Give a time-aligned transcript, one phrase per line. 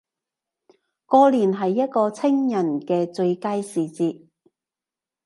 [1.05, 4.25] 過年係一個清人既最佳時節